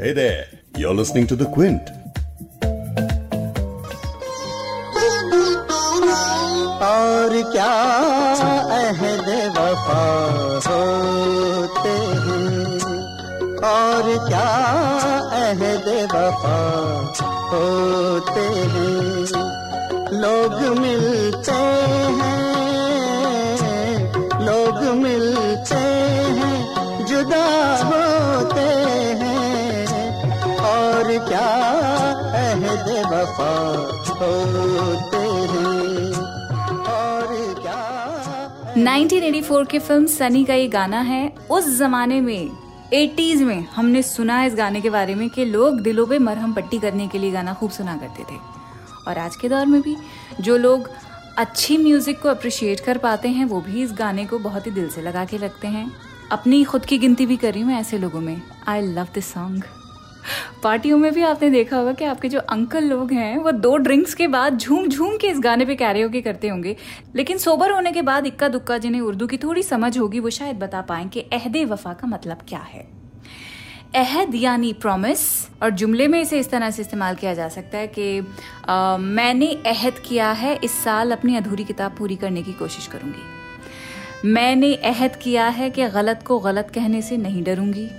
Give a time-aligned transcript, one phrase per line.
[0.00, 0.46] Hey there,
[0.76, 1.90] you're listening to The Quint.
[6.86, 7.72] और क्या
[8.76, 10.02] अहद वफा
[10.66, 11.94] होते
[12.24, 12.78] हैं
[13.70, 14.48] और क्या
[15.40, 16.58] अहद वफा
[17.52, 21.59] होते हैं लोग मिलते
[32.81, 33.49] अहद वफा
[34.19, 35.17] होते
[35.51, 36.13] हैं?
[36.85, 37.27] और
[37.61, 41.21] क्या 1984 की फ़िल्म सनी का ये गाना है।
[41.51, 42.49] उस जमाने में
[42.93, 46.79] 80s में हमने सुना इस गाने के बारे में कि लोग दिलों पे मरहम पट्टी
[46.79, 48.37] करने के लिए गाना खूब सुना करते थे।
[49.07, 49.95] और आज के दौर में भी
[50.41, 50.89] जो लोग
[51.37, 54.89] अच्छी म्यूज़िक को अप्रिशिएट कर पाते हैं, वो भी इस गाने को बहुत ही दिल
[54.89, 55.91] से लगा के रखते हैं।
[56.31, 59.33] अपनी खुद की गिनती भी कर रही हूँ मैं ऐसे लोगों में। आई लव दिस
[59.33, 59.63] सॉन्ग
[60.63, 64.13] पार्टियों में भी आपने देखा होगा कि आपके जो अंकल लोग हैं वो दो ड्रिंक्स
[64.13, 66.75] के बाद झूम झूम के इस गाने पे कैरियोके करते होंगे।
[67.15, 70.59] लेकिन सोबर होने के बाद इक्का दुक्का जिन्हें उर्दू की थोड़ी समझ होगी वो शायद
[70.59, 72.87] बता पाएँ कि अहदे वफा का मतलब क्या है।
[73.95, 75.19] अहद यानी प्रॉमिस
[75.63, 78.19] और जुमले में इसे इस तरह से इस्तेमाल किया जा सकता है कि
[78.69, 84.29] आ, मैंने अहद किया है इस साल अपनी अधूरी किताब पूरी करने की कोशिश करूँगी।
[84.29, 87.89] मैंने अहद किया है कि गलत को गलत कहने से नहीं डरूँगी।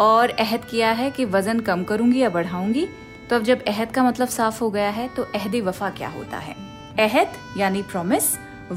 [0.00, 2.86] और अहद किया है कि वज़न कम करूँगी या बढ़ाऊँगी।
[3.30, 6.38] तो अब जब अहद का मतलब साफ़ हो गया है तो अहद वफा क्या होता
[6.38, 6.54] है?
[6.98, 8.34] अहद यानी प्रॉमिस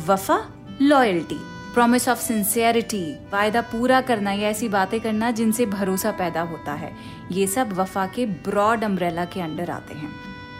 [0.07, 0.39] वफा
[0.81, 1.39] लॉयल्टी
[1.73, 6.91] प्रॉमिस ऑफ़ सिंसियरिटी वायदा पूरा करना या ऐसी बातें करना जिनसे भरोसा पैदा होता है।
[7.31, 10.11] ये सब वफा के ब्रॉड अम्ब्रेला के अंडर आते हैं।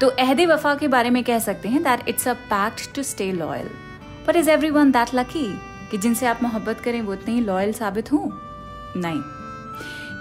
[0.01, 3.31] तो अहद वफा के बारे में कह सकते हैं that it's a pact to stay
[3.31, 3.69] loyal
[4.27, 5.47] पर is everyone that lucky
[5.91, 8.29] कि जिनसे आप मोहब्बत करें, वो इतने ही लॉयल साबित हों?
[9.01, 9.42] नहीं।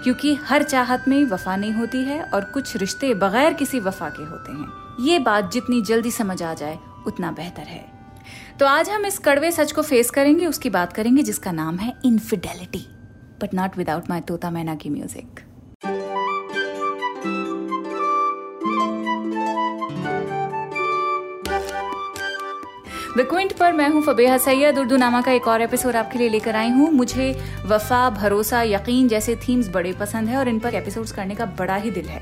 [0.03, 4.23] क्योंकि हर चाहत में वफा नहीं होती है और कुछ रिश्ते बगैर किसी वफा के
[4.23, 7.85] होते हैं। ये बात जितनी जल्दी समझ आ जाए, उतना बेहतर है।
[8.59, 11.93] तो आज हम इस कड़वे सच को फेस करेंगे, उसकी बात करेंगे जिसका नाम है
[12.05, 12.85] infidelity
[13.41, 15.39] but not without my तोता मैना की म्यूज़िक
[23.17, 26.29] द क्विंट पर मैं हूँ फबेहा सैयद उर्दू नामा का एक और एपिसोड आपके लिए
[26.29, 27.29] लेकर आई हूँ। मुझे
[27.65, 31.75] वफा भरोसा यकीन जैसे थीम्स बड़े पसंद है और इन पर एपिसोड्स करने का बड़ा
[31.75, 32.21] ही दिल है।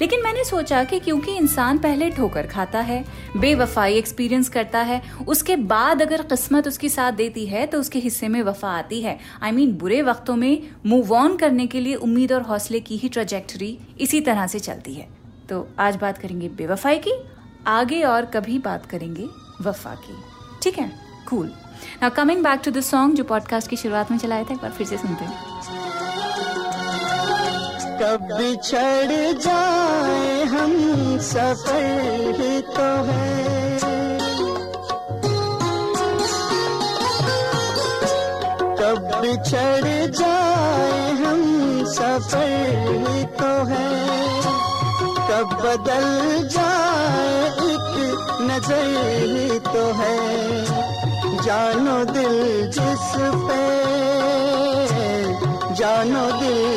[0.00, 3.04] लेकिन मैंने सोचा कि क्योंकि इंसान पहले ठोकर खाता है
[3.36, 8.28] बेवफाई एक्सपीरियंस करता है उसके बाद अगर किस्मत उसकी साथ देती है तो उसके हिस्से
[8.28, 11.80] में वफा आती है। आई I मीन mean, बुरे वक्तों में मूव ऑन करने के
[11.80, 15.08] लिए उम्मीद और हौसले की ही ट्रोजेक्टरी इसी तरह से चलती है।
[15.48, 17.12] तो आज बात करेंगे बेवफाई की
[17.68, 19.28] आगे और कभी बात करेंगे
[19.60, 20.14] वफा की।
[20.62, 20.90] ठीक है?
[21.28, 21.46] Cool
[22.02, 24.70] now coming back to the song जो पॉडकास्ट की शुरुआत में चलाया था, एक बार
[24.70, 25.34] फिर से सुनते हैं।
[28.00, 30.72] कब बिछड़ जाए हम
[31.18, 33.48] सफ़र ही तो है।
[38.80, 44.07] कब बिछड़ जाए हम सफ़र ही तो है।
[45.28, 46.06] कब बदल
[46.52, 47.32] जाए
[47.64, 47.94] एक
[48.48, 48.86] नज़र
[49.32, 50.16] ही तो है।
[51.44, 52.36] जानो दिल
[52.76, 53.06] जिस
[53.44, 53.62] पे
[55.80, 56.67] जानो दिल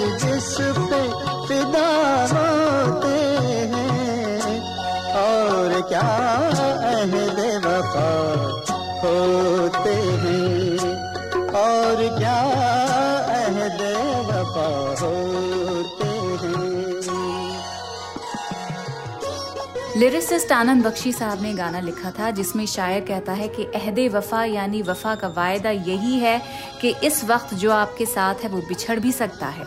[20.31, 24.43] लिरिसिस्ट आनंद बख्शी साहब ने गाना लिखा था, जिसमें शायर कहता है कि अहदे वफा
[24.45, 26.39] यानी वफा का वायदा यही है
[26.81, 29.65] कि इस वक्त जो आपके साथ है वो बिछड़ भी सकता है।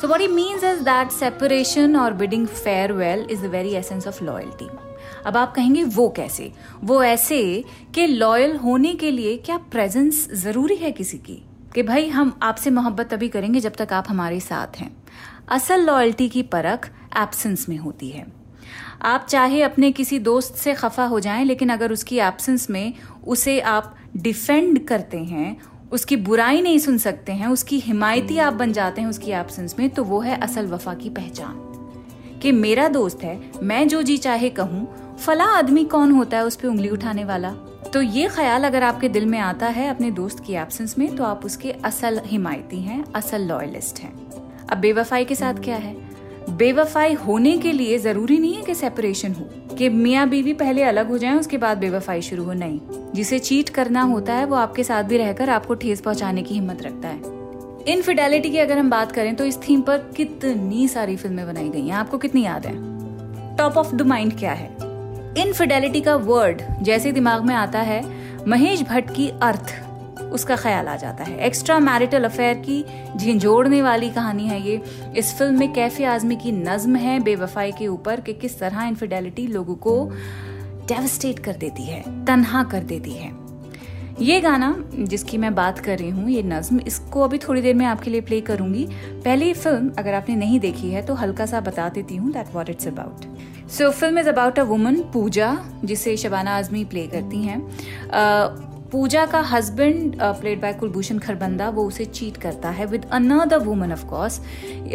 [0.00, 4.24] So what he means is that separation और bidding farewell is the very essence of
[4.24, 4.68] loyalty
[5.26, 6.52] अब आप कहेंगे, वो कैसे?
[6.84, 7.64] वो ऐसे
[7.94, 11.42] कि लॉयल होने के लिए क्या प्रेजेंस ज़रूरी है किसी की?
[11.74, 14.94] कि भाई हम आपसे मोहब्बत तभी करेंगे जब तक आप हमारे साथ हैं।
[15.48, 18.41] असल लॉयल्टी की परख एब्सेंस में होती है।
[19.02, 22.92] आप चाहे अपने किसी दोस्त से खफा हो जाएँ, लेकिन अगर उसकी एब्सेंस में
[23.26, 25.56] उसे आप डिफेंड करते हैं,
[25.92, 29.90] उसकी बुराई नहीं सुन सकते हैं, उसकी हिमायती आप बन जाते हैं उसकी एब्सेंस में
[29.90, 31.68] तो वो है असल वफा की पहचान।
[32.42, 36.56] कि मेरा दोस्त है, मैं जो जी चाहे कहूँ, फला आदमी कौन होता है उस
[36.56, 37.50] पर उंगली उठाने वाला?
[37.92, 41.24] तो ये ख्याल अगर आपके दिल में आता है अपने दोस्त की एब्सेंस में तो
[41.24, 44.12] आप उसके असल हिमायती हैं, असल लॉयलिस्ट हैं।
[44.66, 46.11] अब बेवफाई के साथ क्या है?
[46.62, 49.44] बेवफाई होने के लिए ज़रूरी नहीं है कि सेपरेशन हो,
[49.76, 52.78] कि मियाँ बीवी पहले अलग हो जाएँ, उसके बाद बेवफाई शुरू हो, नहीं।
[53.14, 56.82] जिसे चीट करना होता है, वो आपके साथ भी रहकर आपको ठेस पहुँचाने की हिम्मत
[56.82, 57.20] रखता है।
[57.88, 61.86] इनफिडेलिटी की अगर हम बात करें तो इस थीम पर कितनी सारी फ़िल्में बनाई गई
[61.86, 62.76] हैं, आपको कितनी याद है?
[63.56, 64.70] टॉप ऑफ़ द माइंड क्या है?
[65.38, 68.04] इनफिडेलिटी का वर्ड जैसे दिमाग में आता है,
[68.48, 69.74] महेश भट्ट की अर्थ।
[70.22, 72.84] उसका ख्याल आ जाता है। एक्स्ट्रा मैरिटल अफेयर की
[73.16, 74.80] झिंझोड़ने वाली कहानी है ये।
[75.16, 79.46] इस फ़िल्म में कैफी आजमी की नज्म है बेवफाई के ऊपर कि किस तरह इनफिडेलिटी
[79.48, 79.94] लोगों को
[80.88, 83.30] डेवस्टेट कर देती है, तनहा कर देती है।
[84.20, 87.84] ये गाना जिसकी मैं बात कर रही हूँ, ये नज्म, इसको अभी थोड़ी देर में
[87.86, 88.84] आपके लिए प्ले करूँगी।
[89.14, 92.70] पहली फ़िल्म अगर आपने नहीं देखी है तो हल्का सा बता देती हूँ that what
[92.70, 97.58] it's about so film is about a woman Pooja, जिसे शबाना आजमी प्ले करती हैं।
[98.92, 103.92] पूजा का husband played by Kulbhushan Kharbanda वो उसे चीट करता है with another woman
[103.92, 104.38] of course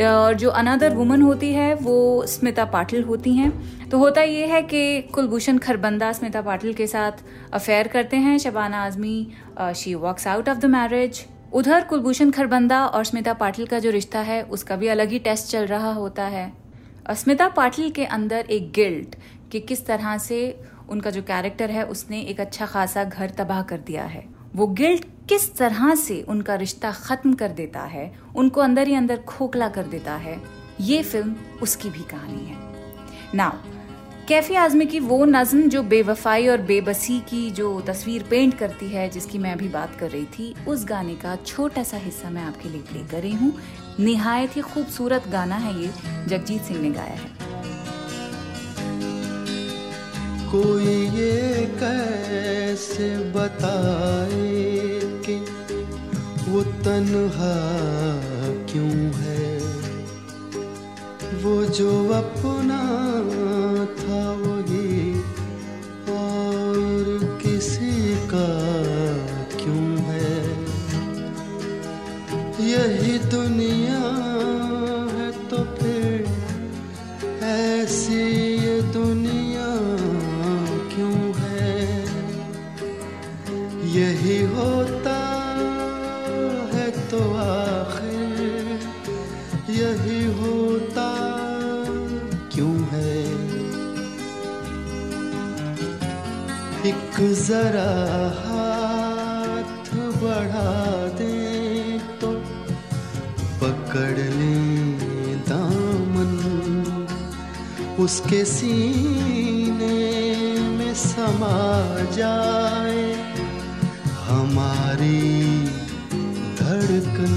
[0.01, 4.61] और जो अनदर वुमन होती है, वो स्मिता पाटिल होती हैं। तो होता ये है
[4.63, 7.23] कि कुलभूषण खरबंदा स्मिता पाटिल के साथ
[7.53, 9.27] अफेयर करते हैं। Shabana Azmi
[9.75, 14.19] she walks out of the marriage उधर कुलभूषण खरबंदा और स्मिता पाटिल का जो रिश्ता
[14.21, 16.51] है, उसका भी अलग ही टेस्ट चल रहा होता है।
[17.15, 19.15] स्मिता पाटिल के अंदर एक गिल्ट
[19.51, 20.39] कि किस तरह से
[20.89, 24.25] उनका जो कैरेक्टर है, उसने एक अच्छा खासा घर तबाह कर दिया है।
[24.55, 29.17] वो गिल्ट किस तरह से उनका रिश्ता खत्म कर देता है, उनको अंदर ही अंदर
[29.17, 30.37] खोखला कर देता है,
[30.81, 32.55] ये फ़िल्म उसकी भी कहानी है।
[33.35, 33.75] नाउ
[34.27, 39.07] कैफी आजमी की वो नज्म जो बेवफाई और बेबसी की जो तस्वीर पेंट करती है,
[39.09, 42.69] जिसकी मैं अभी बात कर रही थी, उस गाने का छोटा सा हिस्सा मैं आपके
[42.69, 43.53] लिए प्ले कर रही हूँ।
[43.99, 45.91] निहायत ही खूबसूरत गाना है ये,
[46.27, 47.36] जगजीत सिंह ने गाया है।
[50.51, 55.35] कोई ये कैसे बताए कि
[56.47, 57.55] वो तन्हा
[58.71, 59.59] क्यों है?
[61.44, 62.81] वो जो अपना
[63.99, 65.19] था वही
[66.15, 68.49] और किसी का
[69.57, 70.39] क्यों है?
[72.69, 73.76] यही दुनिया
[97.47, 97.91] जरा
[98.38, 99.89] हाथ
[100.21, 100.71] बढ़ा
[101.17, 102.31] दे तो
[103.61, 106.33] पकड़ ले दामन
[107.99, 110.01] उसके सीने
[110.77, 111.59] में समा
[112.17, 113.05] जाए
[114.27, 115.23] हमारी
[116.59, 117.35] धड़कन।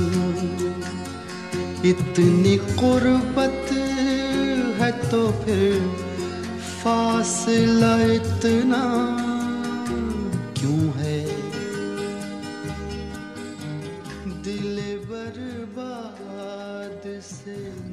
[1.85, 3.73] इतनी कुर्बत
[4.81, 5.81] है तो फिर
[6.83, 8.85] फासला इतना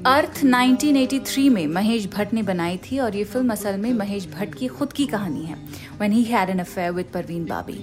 [0.08, 4.54] अर्थ 1983 में महेश भट्ट ने बनाई थी और ये फ़िल्म असल में महेश भट्ट
[4.54, 5.54] की खुद की कहानी है
[5.98, 7.78] when he had an affair with Parveen Babi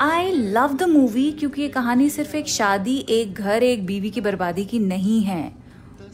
[0.00, 4.20] I love the movie क्योंकि ये कहानी सिर्फ़ एक शादी, एक घर, एक बीवी की
[4.20, 5.52] बर्बादी की नहीं है,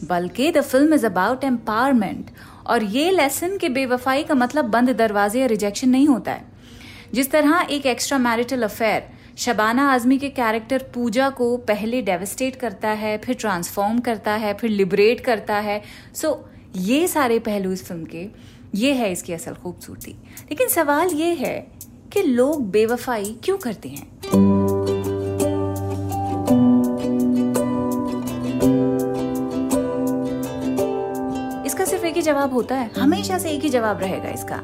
[0.03, 2.31] बल्कि the film is about empowerment
[2.67, 6.45] और ये लेसन के बेवफाई का मतलब बंद दरवाजे या रिजेक्शन नहीं होता है।
[7.13, 12.89] जिस तरह एक extra marital affair Shabana Azmi के कैरेक्टर पूजा को पहले डेवस्टेट करता
[12.89, 15.81] है फिर ट्रांसफॉर्म करता है फिर लिबरेट करता है।
[16.13, 18.25] सो so, ये सारे पहलू इस फ़िल्म के
[18.75, 21.55] ये है इसकी असल खूबसूरती। लेकिन सवाल ये है
[22.13, 24.07] कि लोग बेवफाई क्यों करते हैं?
[31.65, 34.61] इसका सिर्फ़ एक ही जवाब होता है हमेशा से एक ही जवाब रहेगा इसका।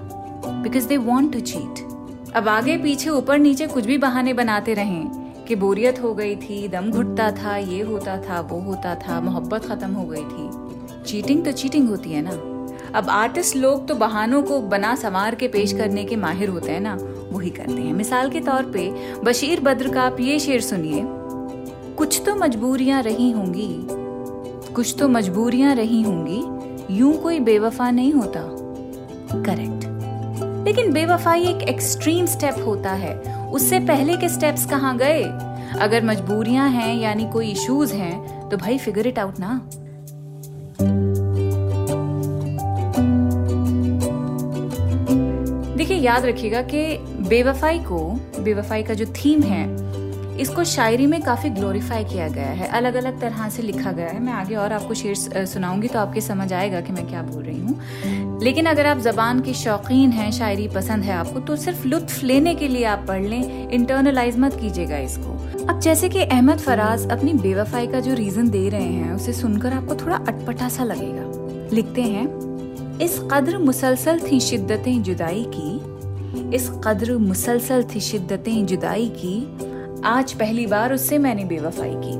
[0.64, 1.95] Because they want to cheat
[2.36, 6.68] अब आगे पीछे ऊपर नीचे कुछ भी बहाने बनाते रहें कि बोरियत हो गई थी,
[6.68, 11.44] दम घुटता था, ये होता था, वो होता था, मोहब्बत खत्म हो गई थी। चीटिंग
[11.46, 12.32] तो चीटिंग होती है ना।
[12.98, 16.82] अब आर्टिस्ट लोग तो बहानों को बना संवार के पेश करने के माहिर होते हैं
[16.82, 16.98] ना,
[17.32, 18.90] वही करते हैं। मिसाल के तौर पे,
[19.24, 21.02] बशीर बद्र का आप ये शेर सुनिए।
[21.96, 23.70] कुछ तो मजबूरियाँ रही होंगी,
[24.74, 28.42] कुछ तो मजबूरियाँ रही होंगी, यूँ कोई बेवफा नहीं होता।
[29.42, 29.75] करेक्ट।
[30.66, 33.16] लेकिन बेवफाई एक एक्सट्रीम स्टेप होता है।
[33.52, 35.24] उससे पहले के स्टेप्स कहाँ गए?
[35.80, 39.70] अगर मजबूरियाँ हैं, यानी कोई इश्यूज़ हैं तो भाई फिगर इट आउट ना।
[45.78, 46.98] देखिए, याद रखिएगा कि
[47.30, 48.00] बेवफाई को,
[48.40, 49.85] बेवफाई का जो थीम है
[50.40, 54.20] इसको शायरी में काफ़ी ग्लोरीफाई किया गया है। अलग अलग तरह से लिखा गया है।
[54.20, 57.60] मैं आगे और आपको शेर सुनाऊँगी तो आपके समझ आएगा कि मैं क्या बोल रही
[57.60, 62.24] हूँ। लेकिन अगर आप जबान के शौकीन हैं, शायरी पसंद है आपको तो सिर्फ़ लुत्फ
[62.24, 67.10] लेने के लिए आप पढ़ लें। इंटरनलाइज मत कीजिएगा इसको। अब जैसे कि अहमद फराज
[67.12, 71.76] अपनी बेवफाई का जो रीजन दे रहे हैं, उसे सुनकर आपको थोड़ा अटपटा सा लगेगा।
[71.76, 72.28] लिखते हैं,
[73.00, 79.40] इस कदर मुसलसल थी शिद्दतें जुदाई की, इस कदर मुसलसल थी शिद्दतें जुदाई की
[80.06, 82.14] आज पहली बार उससे मैंने बेवफाई की।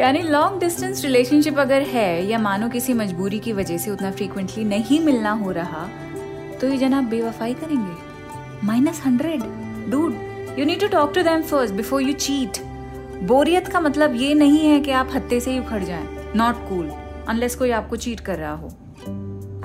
[0.00, 4.64] यानी लॉन्ग डिस्टेंस रिलेशनशिप अगर है या मानो किसी मजबूरी की वजह से उतना फ्रीक्वेंटली
[4.64, 5.86] नहीं मिलना हो रहा
[6.60, 9.42] तो ये जनाब बेवफाई करेंगे। Minus hundred
[9.90, 10.14] dude
[10.58, 12.62] you need to talk to them first before you cheat
[13.24, 16.90] बोरियत का मतलब ये नहीं है कि आप हत्ते से ही उखड़ जाएँ। नॉट कूल
[17.28, 18.70] अनलेस कोई आपको चीट कर रहा हो।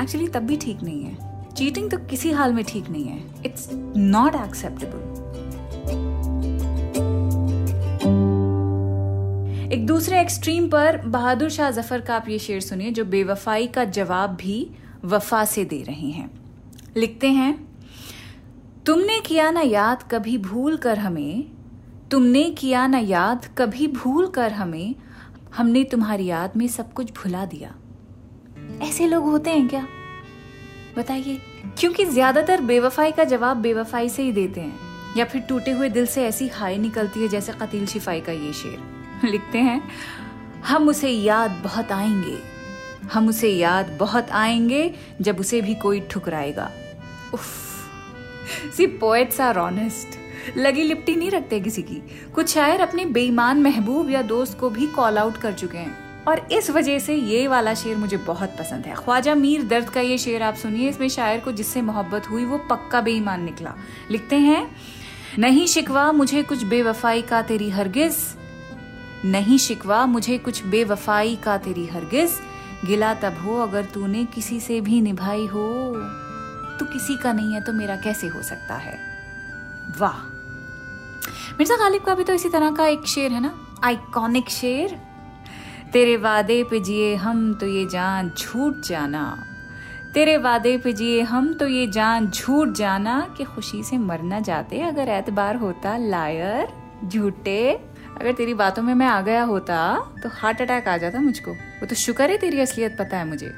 [0.02, 3.70] एक्चुअली तब भी ठीक नहीं है। चीटिंग तो किसी हाल में ठीक नहीं है। इट्स
[3.98, 5.20] नॉट एक्सेप्टेबल
[9.74, 13.84] एक दूसरे एक्सट्रीम पर बहादुर शाह ज़फ़र का आप ये शेर सुनिए, जो बेवफाई का
[13.84, 14.70] जवाब भी
[15.06, 16.30] वफा से दे रहे हैं।
[16.98, 17.54] लिखते हैं,
[18.86, 21.52] तुमने किया ना याद, कभी भूल कर हमें।
[22.12, 24.96] तुमने किया ना याद, कभी भूल कर हमें।
[25.56, 27.76] हमने तुम्हारी याद में सब कुछ भुला दिया।
[28.82, 29.86] ऐसे लोग होते हैं क्या?
[30.98, 31.38] बताइए,
[31.80, 34.80] क्योंकि ज़्यादातर बेवफाई का जवाब बेवफाई से ही देते हैं,
[35.18, 38.54] या फिर टूटे हुए दिल से ऐसी हाई निकलती है जैसे कतील शिफाई का ये
[38.54, 39.82] शेर। लिखते हैं,
[40.66, 42.38] हम उसे याद बहुत आएँगे,
[43.14, 46.70] हम उसे याद बहुत आएँगे जब उसे भी कोई ठुकराएगा।
[47.34, 47.46] उफ,
[48.78, 50.20] सी पोएट्स आर ऑनेस्ट
[50.58, 52.02] लगी लिपटी नहीं रखते किसी की।
[52.36, 56.40] कुछ शायर अपने बेईमान महबूब या दोस्त को भी कॉल आउट कर चुके हैं। और
[56.52, 60.18] इस वजह से ये वाला शेर मुझे बहुत पसंद है। ख्वाजा मीर दर्द का ये
[60.18, 63.74] शेर आप सुनिए, इसमें शायर को जिससे मोहब्बत हुई वो पक्का बेईमान निकला।
[64.12, 64.76] लिखते हैं,
[65.40, 68.18] नहीं शिकवा मुझे कुछ बेवफाई का तेरी हरगिज,
[69.26, 72.32] नहीं शिकवा मुझे कुछ बेवफाई का तेरी हरगिज,
[72.86, 75.68] गिला तब हो अगर तूने किसी से भी निभाई हो।
[76.80, 78.98] तो किसी का नहीं है तो मेरा कैसे हो सकता है?
[80.00, 80.18] वाह।
[81.58, 83.54] मिर्ज़ा गालिब का भी तो इसी तरह का एक शेर है ना?
[83.84, 85.00] आइकॉनिक शेर।
[85.94, 89.24] तेरे वादे पे जिए हम तो ये जान झूठ जाना।
[90.14, 94.80] तेरे वादे पे जिए हम तो ये जान झूठ जाना कि खुशी से मरना जाते
[94.82, 96.68] अगर एतबार होता, लायर,
[97.06, 97.72] झूठे।
[98.12, 99.78] अगर तेरी बातों में मैं आ गया होता
[100.24, 103.54] तो हार्ट अटैक आ जाता मुझको। वो तो शुक्र है तेरी असलियत पता है मुझे।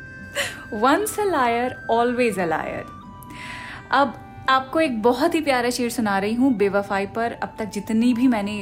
[0.73, 2.85] Once a liar always a liar
[3.91, 8.13] अब आपको एक बहुत ही प्यारा शेर सुना रही हूँ बेवफाई पर। अब तक जितनी
[8.13, 8.61] भी मैंने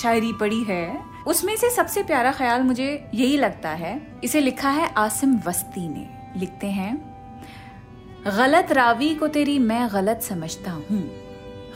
[0.00, 4.92] शायरी पढ़ी है उसमें से सबसे प्यारा ख्याल मुझे यही लगता है। इसे लिखा है
[4.94, 6.96] आसिम वस्ती ने। लिखते हैं,
[8.26, 11.02] गलत रावी को तेरी मैं गलत समझता हूँ।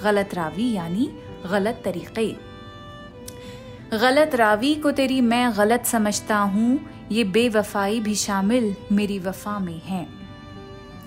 [0.03, 1.11] गलत रावी यानी
[1.51, 2.33] गलत तरीके।
[3.99, 6.81] गलत रावी को तेरी मैं गलत समझता हूँ,
[7.13, 10.07] ये बेवफाई भी शामिल मेरी वफा में है।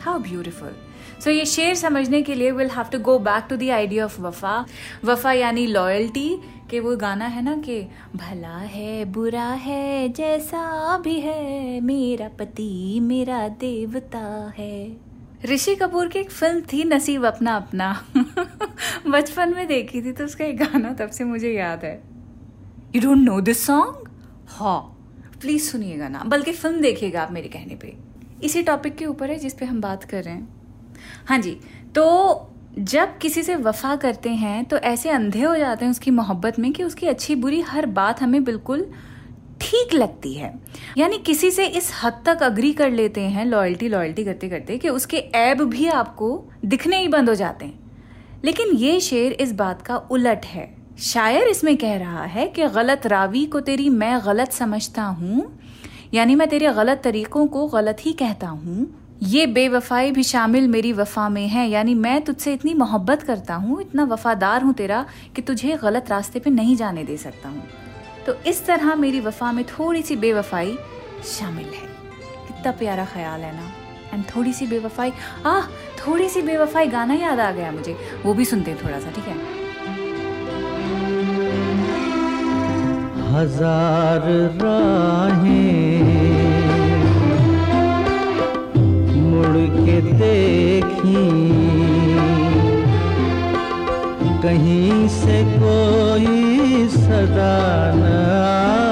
[0.02, 0.76] हाउ ब्यूटिफुल
[1.24, 4.22] सो ये शेर समझने के लिए will have to go back to the idea of
[4.22, 4.66] वफा।
[5.06, 7.82] वफा यानी लॉयल्टी के वो गाना है ना कि,
[8.16, 14.98] भला है, बुरा है, जैसा भी है, मेरा पति, मेरा देवता है।
[15.46, 18.06] ऋषि कपूर की एक फ़िल्म थी नसीब अपना अपना।
[19.08, 22.04] बचपन में देखी थी तो उसका एक गाना तब से मुझे याद है।
[22.96, 24.10] You don't know this song
[24.48, 24.98] हाँ
[25.42, 27.98] प्लीज़ सुनिएगा ना। बल्कि फ़िल्म देखिएगा आप मेरे कहने पे।
[28.44, 30.59] इसी टॉपिक के ऊपर है जिस पे हम बात कर रहे हैं।
[31.28, 31.58] हाँ जी
[31.96, 32.06] तो
[32.80, 36.72] जब किसी से वफा करते हैं तो ऐसे अंधे हो जाते हैं उसकी मोहब्बत में
[36.74, 38.86] कि उसकी अच्छी बुरी हर बात हमें बिल्कुल
[39.62, 40.54] ठीक लगती है।
[40.98, 44.90] यानी किसी से इस हद तक अग्री कर लेते हैं लॉयल्टी लॉयल्टी करते करते कि
[44.90, 46.30] उसके ऐब भी आपको
[46.66, 47.80] दिखने ही बंद हो जाते हैं।
[48.44, 53.08] लेकिन ये शेर इस बात का उलट है। शायर इसमें कह रहा है कि गलत
[53.08, 55.60] रावी को तेरी मैं गलत समझता हूँ,
[56.14, 58.88] यानी मैं तेरे गलत तरीकों को गलत ही कहता हूँ
[59.24, 63.82] ये बेवफाई भी शामिल मेरी वफा में है। यानी मैं तुझसे इतनी मोहब्बत करता हूँ,
[63.82, 67.64] इतना वफादार हूँ तेरा, कि तुझे गलत रास्ते पे नहीं जाने दे सकता हूँ।
[68.26, 70.78] तो इस तरह मेरी वफा में थोड़ी सी बेवफाई
[71.30, 71.88] शामिल है।
[72.48, 73.68] कितना प्यारा ख्याल है ना?
[74.14, 75.12] एंड थोड़ी सी बेवफाई,
[75.46, 75.68] आह
[76.00, 79.28] थोड़ी सी बेवफाई गाना याद आ गया मुझे। वो भी सुनते हैं थोड़ा सा ठीक
[79.28, 79.38] है?
[83.34, 84.22] हज़ार
[84.64, 85.69] राहें
[90.02, 91.26] देखी।
[94.44, 98.89] कहीं से कोई सदा न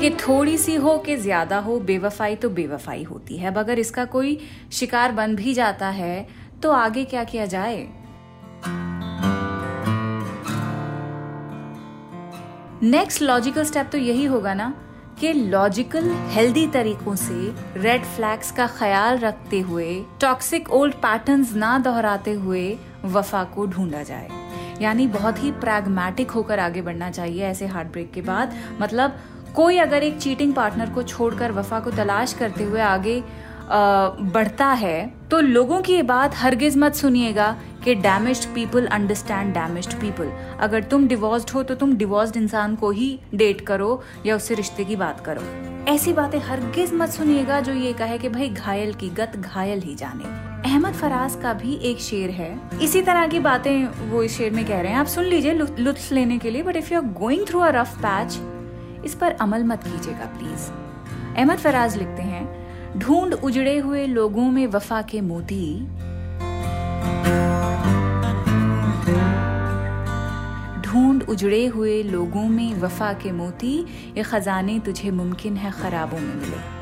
[0.00, 4.04] देखिए थोड़ी सी हो कि ज़्यादा हो, बेवफाई तो बेवफाई होती है। अब अगर इसका
[4.04, 4.38] कोई
[4.72, 6.26] शिकार बन भी जाता है
[6.62, 7.76] तो आगे क्या किया जाए?
[12.82, 14.72] नेक्स्ट लॉजिकल स्टेप तो यही होगा ना
[15.20, 21.78] कि लॉजिकल हेल्दी तरीकों से रेड फ्लैग्स का ख्याल रखते हुए टॉक्सिक ओल्ड पैटर्न्स ना
[21.78, 22.68] दोहराते हुए
[23.06, 24.28] वफा को ढूंढा जाए।
[24.82, 29.18] यानी बहुत ही प्रैग्मेटिक होकर आगे बढ़ना चाहिए ऐसे हार्ट ब्रेक के बाद। मतलब
[29.54, 33.22] कोई अगर एक चीटिंग पार्टनर को छोड़कर वफा को तलाश करते हुए आगे
[33.70, 39.92] बढ़ता है तो लोगों की ये बात हरगिज मत सुनिएगा कि damaged people understand damaged
[40.00, 40.30] people
[40.60, 44.84] अगर तुम डिवोर्स्ड हो तो तुम डिवोर्स्ड इंसान को ही डेट करो या उससे रिश्ते
[44.84, 45.42] की बात करो।
[45.92, 49.94] ऐसी बातें हरगिज मत सुनिएगा जो ये कहे कि भाई घायल की गत घायल ही
[49.94, 50.24] जाने।
[50.70, 54.64] अहमद फराज का भी एक शेर है। इसी तरह की बातें वो इस शेर में
[54.66, 57.46] कह रहे हैं। आप सुन लीजिए लुत्फ लेने के लिए but if you are going
[57.46, 58.38] through a rough patch
[59.04, 60.70] इस पर अमल मत कीजिएगा प्लीज़
[61.36, 65.86] अहमद फराज लिखते हैं, ढूंढ उजड़े हुए लोगों में वफा के मोती.
[70.82, 73.78] ढूंढ उजड़े हुए लोगों में वफा के मोती,
[74.16, 76.79] ये खजाने तुझे मुमकिन है खराबों में मिले।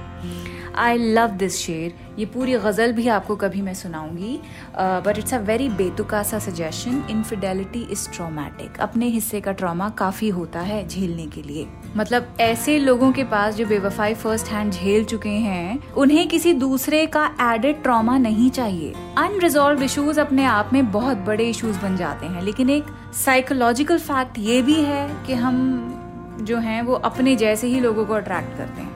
[0.78, 4.38] आई लव दिस शेर ये पूरी गज़ल भी आपको कभी मैं सुनाऊँगी
[4.76, 10.28] बट इट्स अ वेरी बेतुका सा सजेशन इनफिडेलिटी इज़ ट्रोमैटिक अपने हिस्से का ट्रॉमा काफ़ी
[10.28, 11.66] होता है झेलने के लिए।
[11.96, 17.04] मतलब ऐसे लोगों के पास जो बेवफाई फ़र्स्ट हैंड झेल चुके हैं, उन्हें किसी दूसरे
[17.08, 22.26] का एडेड ट्रॉमा नहीं चाहिए। अनरिजॉल्व इशूज अपने आप में बहुत बड़े इशूज बन जाते
[22.26, 22.84] हैं, लेकिन एक
[23.16, 25.94] साइकोलॉजिकल फैक्ट ये भी है कि हम
[26.40, 28.87] जो हैं, वो अपने जैसे ही लोगों को अट्रैक्ट करते हैं।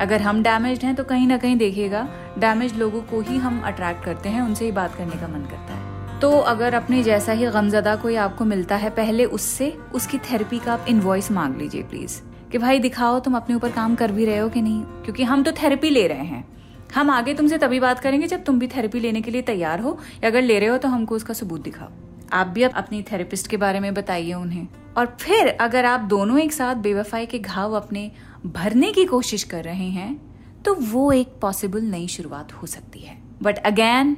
[0.00, 4.04] अगर हम डैमेज हैं तो कहीं ना कहीं देखिएगा डैमेज लोगों को ही हम अट्रैक्ट
[4.04, 7.46] करते हैं, उनसे ही बात करने का मन करता है। तो अगर अपने जैसा ही
[7.46, 12.20] गमजदा कोई आपको मिलता है, पहले उससे, उसकी थेरेपी का आप इनवॉइस मांग लीजिए प्लीज़
[12.50, 14.82] कि भाई दिखाओ तुम अपने ऊपर काम कर भी रहे हो कि नहीं?
[14.82, 16.48] क्योंकि हम तो थेरेपी ले रहे हैं।
[16.94, 19.98] हम आगे तुमसे तभी बात करेंगे जब तुम भी थेरेपी लेने के लिए तैयार हो,
[20.24, 21.88] या अगर ले रहे हो तो हमको उसका सबूत दिखाओ।
[22.32, 26.38] आप भी अब अपनी थेरेपिस्ट के बारे में बताइए उन्हें। और फिर अगर आप दोनों
[26.38, 28.10] एक साथ बेवफाई के घाव अपने
[28.46, 30.20] भरने की कोशिश कर रहे हैं
[30.64, 34.16] तो वो एक पॉसिबल नई शुरुआत हो सकती है। बट अगेन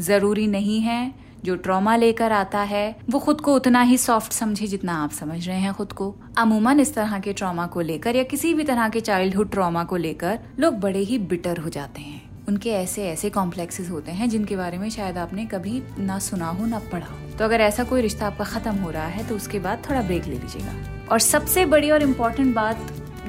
[0.00, 4.66] ज़रूरी नहीं है, जो ट्रॉमा लेकर आता है, वो खुद को उतना ही सॉफ्ट समझे
[4.66, 8.22] जितना आप समझ रहे हैं खुद को। अमूमन इस तरह के ट्रॉमा को लेकर या
[8.22, 12.20] किसी भी तरह के चाइल्डहुड ट्रॉमा को लेकर लोग बड़े ही बिटर हो जाते हैं।
[12.48, 16.66] उनके ऐसे ऐसे कॉम्प्लेक्सेस होते हैं जिनके बारे में शायद आपने कभी ना सुना हो,
[16.66, 19.58] ना पढ़ा हो। तो अगर ऐसा कोई रिश्ता आपका खत्म हो रहा है तो उसके
[19.58, 22.76] बाद थोड़ा ब्रेक ले लीजिएगा। और सबसे बड़ी और इम्पोर्टेंट बात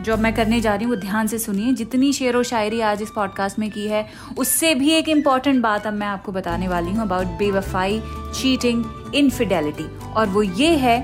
[0.03, 2.79] जो अब मैं करने जा रही हूँ, वो ध्यान से सुनिए। जितनी शेर व शायरी
[2.81, 6.67] आज इस पॉडकास्ट में की है, उससे भी एक इंपॉर्टेंट बात अब मैं आपको बताने
[6.67, 8.01] वाली हूँ अबाउट बेवफाई
[8.35, 8.83] चीटिंग
[9.15, 10.99] इनफिडेलिटी और वो ये है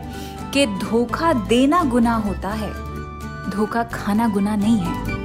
[0.53, 2.71] कि धोखा देना गुना होता है,
[3.49, 5.17] धोखा खाना गुना नहीं है।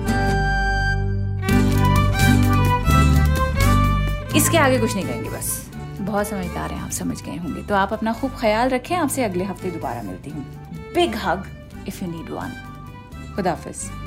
[4.37, 7.93] इसके आगे कुछ नहीं कहेंगे बस। बहुत समझदार हैं, आप समझ गए होंगे। तो आप
[7.93, 10.45] अपना खूब ख्याल रखें, आपसे अगले हफ़्ते दोबारा मिलती हूँ।
[10.95, 11.47] Big hug
[11.89, 12.53] if you need one
[13.35, 14.04] खुदाफिज़